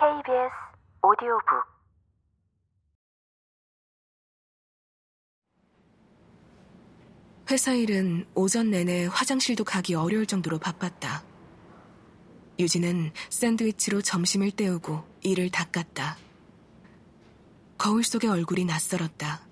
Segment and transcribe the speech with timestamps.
[0.00, 0.50] KBS
[1.02, 1.44] 오디오북
[7.50, 11.22] 회사 일은 오전 내내 화장실도 가기 어려울 정도로 바빴다.
[12.58, 16.16] 유진은 샌드위치로 점심을 때우고 이를 닦았다.
[17.76, 19.42] 거울 속의 얼굴이 낯설었다.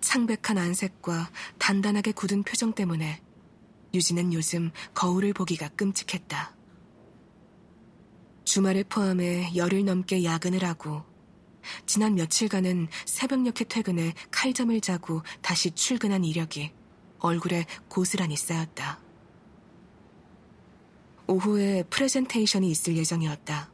[0.00, 1.28] 창백한 안색과
[1.58, 3.20] 단단하게 굳은 표정 때문에
[3.94, 6.54] 유진은 요즘 거울을 보기가 끔찍했다.
[8.44, 11.02] 주말을 포함해 열흘 넘게 야근을 하고
[11.86, 16.72] 지난 며칠간은 새벽녘에 퇴근해 칼잠을 자고 다시 출근한 이력이
[17.18, 19.00] 얼굴에 고스란히 쌓였다.
[21.26, 23.72] 오후에 프레젠테이션이 있을 예정이었다.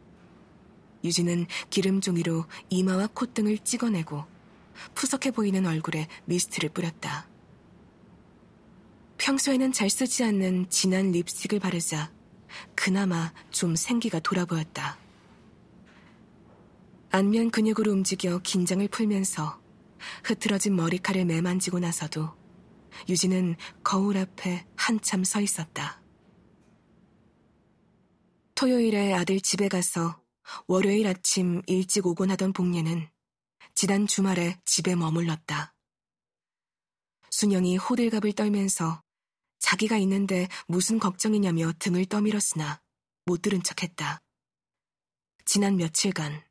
[1.02, 4.24] 유진은 기름 종이로 이마와 콧등을 찍어내고
[4.94, 7.28] 푸석해 보이는 얼굴에 미스트를 뿌렸다.
[9.18, 12.12] 평소에는 잘 쓰지 않는 진한 립스틱을 바르자
[12.74, 14.98] 그나마 좀 생기가 돌아 보였다.
[17.10, 19.60] 안면 근육으로 움직여 긴장을 풀면서
[20.24, 22.32] 흐트러진 머리칼을 매만지고 나서도
[23.08, 26.00] 유진은 거울 앞에 한참 서 있었다.
[28.54, 30.22] 토요일에 아들 집에 가서
[30.66, 33.08] 월요일 아침 일찍 오곤 하던 복례는
[33.74, 35.74] 지난 주말에 집에 머물렀다.
[37.30, 39.02] 순영이 호들갑을 떨면서
[39.60, 42.82] 자기가 있는데 무슨 걱정이냐며 등을 떠밀었으나
[43.26, 44.20] 못 들은 척했다.
[45.44, 46.42] 지난 며칠간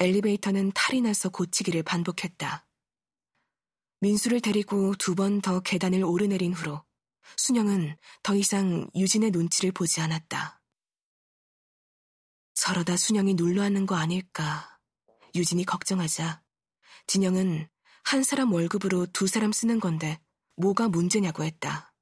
[0.00, 2.66] 엘리베이터는 탈이 나서 고치기를 반복했다.
[4.00, 6.84] 민수를 데리고 두 번 더 계단을 오르내린 후로
[7.36, 10.62] 순영은 더 이상 유진의 눈치를 보지 않았다.
[12.54, 14.78] 저러다 순영이 눌러앉는 거 아닐까.
[15.34, 16.42] 유진이 걱정하자
[17.06, 17.68] 진영은
[18.04, 20.20] 한 사람 월급으로 두 사람 쓰는 건데
[20.56, 21.92] 뭐가 문제냐고 했다.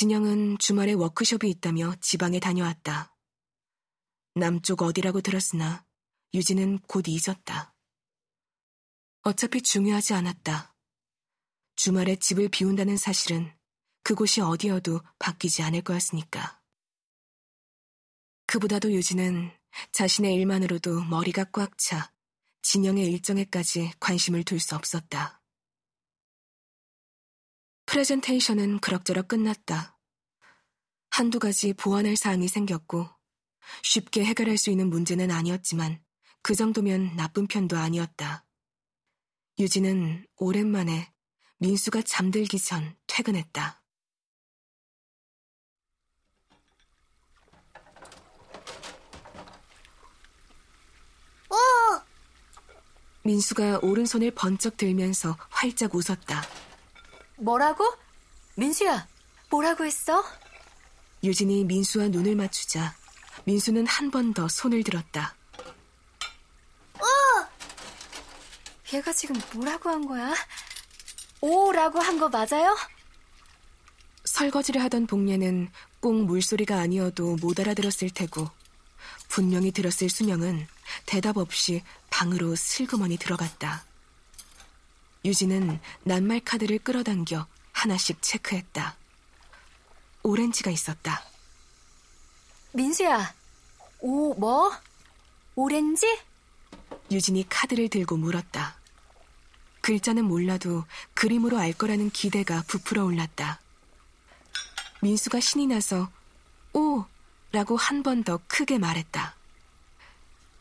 [0.00, 3.14] 진영은 주말에 워크숍이 있다며 지방에 다녀왔다.
[4.34, 5.84] 남쪽 어디라고 들었으나
[6.32, 7.74] 유진은 곧 잊었다.
[9.20, 10.74] 어차피 중요하지 않았다.
[11.76, 13.54] 주말에 집을 비운다는 사실은
[14.02, 16.62] 그곳이 어디여도 바뀌지 않을 거였으니까.
[18.46, 19.52] 그보다도 유진은
[19.92, 22.10] 자신의 일만으로도 머리가 꽉 차
[22.62, 25.39] 진영의 일정에까지 관심을 둘 수 없었다.
[27.90, 29.98] 프레젠테이션은 그럭저럭 끝났다.
[31.10, 33.08] 한두 가지 보완할 사항이 생겼고
[33.82, 36.00] 쉽게 해결할 수 있는 문제는 아니었지만
[36.40, 38.46] 그 정도면 나쁜 편도 아니었다.
[39.58, 41.12] 유진은 오랜만에
[41.58, 43.82] 민수가 잠들기 전 퇴근했다.
[51.48, 51.56] 어!
[53.24, 56.59] 민수가 오른손을 번쩍 들면서 활짝 웃었다.
[57.40, 57.84] 뭐라고?
[58.56, 59.06] 민수야,
[59.50, 60.24] 뭐라고 했어?
[61.22, 62.94] 유진이 민수와 눈을 맞추자
[63.44, 65.34] 민수는 한 번 더 손을 들었다.
[68.92, 70.34] 얘가 지금 뭐라고 한 거야?
[71.40, 72.76] 오라고 한 거 맞아요?
[74.24, 75.70] 설거지를 하던 복례는
[76.00, 78.48] 꼭 물소리가 아니어도 못 알아들었을 테고
[79.28, 80.66] 분명히 들었을 순영은
[81.06, 83.84] 대답 없이 방으로 슬그머니 들어갔다.
[85.24, 88.96] 유진은 낱말 카드를 끌어당겨 하나씩 체크했다.
[90.22, 91.22] 오렌지가 있었다.
[92.72, 93.34] 민수야,
[94.00, 94.72] 오, 뭐?
[95.54, 96.06] 오렌지?
[97.10, 98.76] 유진이 카드를 들고 물었다.
[99.80, 103.60] 글자는 몰라도 그림으로 알 거라는 기대가 부풀어 올랐다.
[105.02, 106.10] 민수가 신이 나서
[106.74, 107.04] 오!
[107.52, 109.34] 라고 한 번 더 크게 말했다.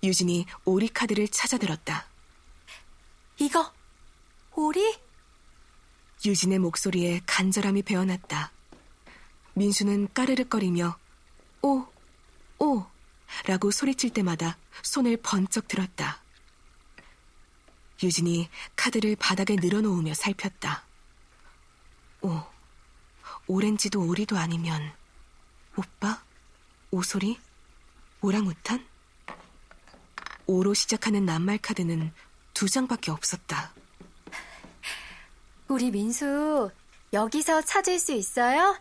[0.01, 2.07] 유진이 오리 카드를 찾아들었다.
[3.37, 3.71] 이거?
[6.25, 8.51] 유진의 목소리에 간절함이 배어났다.
[9.53, 10.97] 민수는 까르륵거리며
[11.61, 11.85] 오,
[12.59, 12.85] 오!
[13.45, 16.21] 라고 소리칠 때마다 손을 번쩍 들었다.
[18.03, 20.83] 유진이 카드를 바닥에 늘어놓으며 살폈다.
[22.21, 22.43] 오,
[23.47, 24.91] 오렌지도 오리도 아니면
[25.77, 26.21] 오빠?
[26.91, 27.39] 오소리?
[28.21, 28.85] 오랑우탄?
[30.47, 32.11] 오로 시작하는 낱말 카드는
[32.53, 33.73] 두 장밖에 없었다.
[35.69, 36.71] 우리 민수,
[37.13, 38.75] 여기서 찾을 수 있어요?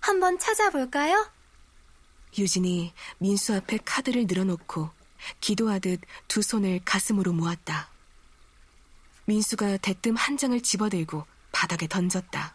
[0.00, 1.30] 한번 찾아볼까요?
[2.38, 4.88] 유진이 민수 앞에 카드를 늘어놓고
[5.40, 7.90] 기도하듯 두 손을 가슴으로 모았다.
[9.26, 12.54] 민수가 대뜸 한 장을 집어들고 바닥에 던졌다.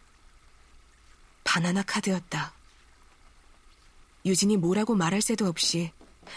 [1.43, 2.53] 바나나 카드였다.
[4.25, 5.91] 유진이 뭐라고 말할 새도 없이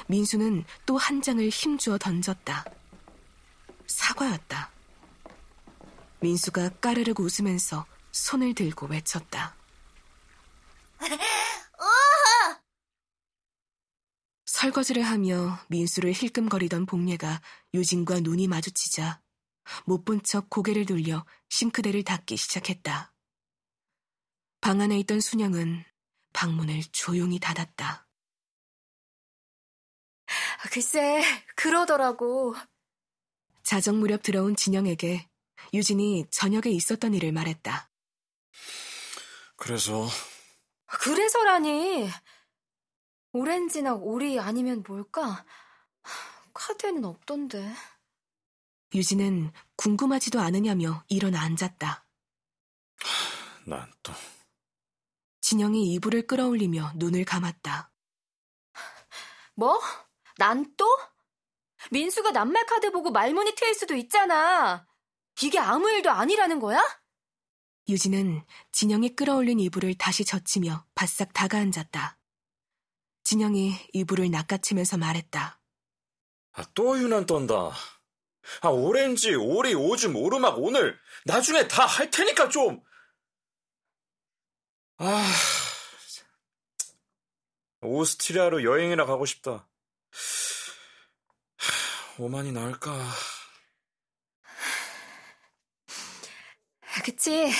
[0.08, 2.66] 민수는 또 한 장을 힘주어 던졌다.
[3.86, 4.70] 사과였다.
[6.20, 9.56] 민수가 까르르 웃으면서 손을 들고 외쳤다.
[14.46, 17.40] 설거지를 하며 민수를 힐끔거리던 복례가
[17.74, 19.20] 유진과 눈이 마주치자
[19.84, 23.12] 못 본 척 고개를 돌려 싱크대를 닦기 시작했다.
[24.60, 25.84] 방 안에 있던 순영은
[26.32, 28.08] 방문을 조용히 닫았다.
[30.26, 31.22] 아, 글쎄,
[31.54, 32.54] 그러더라고.
[33.62, 35.28] 자정 무렵 들어온 진영에게
[35.72, 37.90] 유진이 저녁에 있었던 일을 말했다.
[39.56, 40.08] 그래서
[40.86, 42.08] 그래서라니.
[43.32, 45.44] 오렌지나 오리 아니면 뭘까?
[46.54, 47.72] 카드에는 없던데.
[48.94, 52.04] 유진은 궁금하지도 않으냐며 일어나 앉았다.
[53.66, 54.12] 난 또
[55.42, 57.90] 진영이 이불을 끌어올리며 눈을 감았다.
[59.54, 59.80] 뭐?
[60.36, 60.86] 난 또?
[61.90, 64.86] 민수가 낱말 카드 보고 말문이 트일 수도 있잖아.
[65.42, 66.80] 이게 아무 일도 아니라는 거야?
[67.88, 72.18] 유진은 진영이 끌어올린 이불을 다시 젖히며 바싹 다가앉았다.
[73.24, 75.60] 진영이 이불을 낚아치면서 말했다.
[76.52, 77.72] 아, 또 유난 떤다.
[78.62, 82.82] 아, 오렌지, 오리, 오줌, 오르막 오늘 나중에 다 할 테니까 좀.
[84.98, 85.32] 아,
[87.82, 89.68] 오스트리아로 여행이나 가고 싶다.
[91.56, 92.90] 하, 오만이 나을까?
[97.04, 97.50] 그치.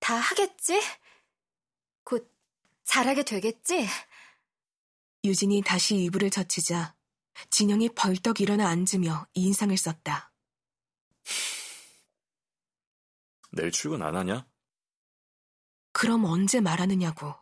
[0.00, 0.80] 다 하겠지?
[2.04, 2.32] 곧
[2.84, 3.86] 잘하게 되겠지?
[5.24, 6.94] 유진이 다시 이불을 젖히자
[7.50, 10.32] 진영이 벌떡 일어나 앉으며 인상을 썼다.
[13.52, 14.46] 내일 출근 안 하냐?
[15.92, 17.34] 그럼 언제 말하느냐고.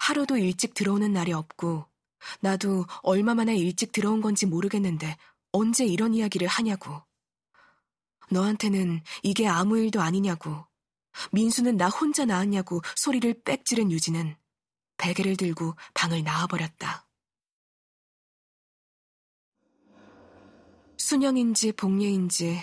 [0.00, 1.86] 하루도 일찍 들어오는 날이 없고
[2.40, 5.16] 나도 얼마 만에 일찍 들어온 건지 모르겠는데
[5.52, 7.02] 언제 이런 이야기를 하냐고.
[8.32, 10.66] 너한테는 이게 아무 일도 아니냐고.
[11.32, 14.34] 민수는 나 혼자 낳았냐고 소리를 빽 지른 유진은
[14.96, 17.06] 베개를 들고 방을 나와버렸다.
[20.96, 22.60] 순영인지 복례인지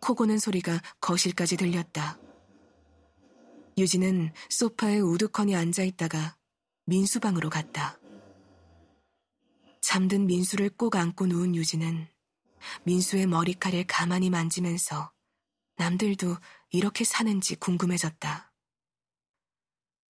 [0.00, 2.18] 코 고는 소리가 거실까지 들렸다.
[3.78, 6.36] 유진은 소파에 우두커니 앉아있다가
[6.86, 7.98] 민수방으로 갔다.
[9.80, 12.08] 잠든 민수를 꼭 안고 누운 유진은
[12.84, 15.12] 민수의 머리칼을 가만히 만지면서
[15.76, 16.36] 남들도
[16.70, 18.52] 이렇게 사는지 궁금해졌다.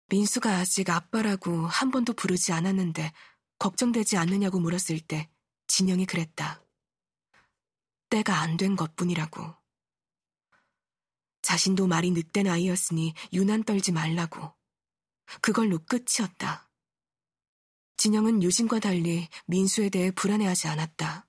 [0.08, 3.12] 민수가 아직 아빠라고 한 번도 부르지 않았는데
[3.58, 5.30] 걱정되지 않느냐고 물었을 때
[5.66, 6.62] 진영이 그랬다.
[8.10, 9.54] 때가 안 된 것 뿐이라고.
[11.42, 14.54] 자신도 말이 늑된 아이였으니 유난 떨지 말라고.
[15.40, 16.70] 그걸로 끝이었다.
[17.96, 21.25] 진영은 유진과 달리 민수에 대해 불안해하지 않았다.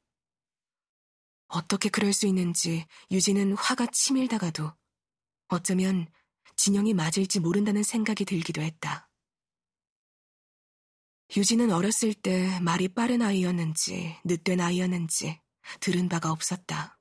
[1.48, 4.74] 어떻게 그럴 수 있는지 유진은 화가 치밀다가도
[5.48, 6.08] 어쩌면
[6.56, 9.10] 진영이 맞을지 모른다는 생각이 들기도 했다.
[11.36, 15.42] 유진은 어렸을 때 말이 빠른 아이였는지 늦된 아이였는지
[15.80, 17.00] 들은 바가 없었다.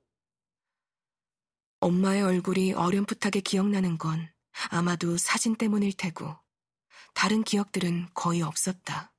[1.79, 4.31] 엄마의 얼굴이 어렴풋하게 기억나는 건
[4.69, 6.35] 아마도 사진 때문일 테고
[7.13, 9.13] 다른 기억들은 거의 없었다.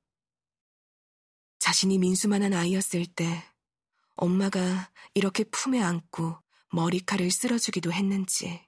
[1.59, 3.43] 자신이 민수만한 아이였을 때
[4.21, 6.37] 엄마가 이렇게 품에 안고
[6.71, 8.61] 머리칼을 쓸어주기도 했는지,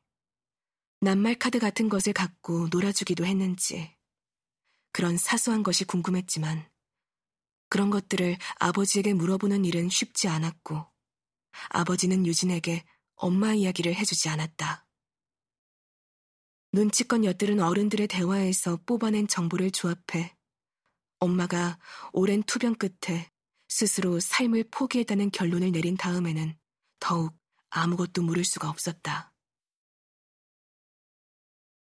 [1.01, 3.93] 낱말 카드 같은 것을 갖고 놀아주기도 했는지,
[4.93, 6.69] 그런 사소한 것이 궁금했지만,
[7.67, 10.85] 그런 것들을 아버지에게 물어보는 일은 쉽지 않았고,
[11.67, 12.85] 아버지는 유진에게
[13.15, 14.87] 엄마 이야기를 해주지 않았다.
[16.71, 20.33] 눈치껏 엿들은 어른들의 대화에서 뽑아낸 정보를 조합해
[21.19, 21.77] 엄마가
[22.13, 23.30] 오랜 투병 끝에
[23.71, 26.53] 스스로 삶을 포기했다는 결론을 내린 다음에는
[26.99, 27.33] 더욱
[27.69, 29.30] 아무것도 물을 수가 없었다.